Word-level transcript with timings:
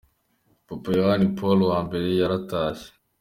Papa 0.67 0.89
Yohani 0.99 1.27
Paul 1.37 1.59
wa 1.69 1.79
mbere 1.87 2.07
yaratashye. 2.21 2.89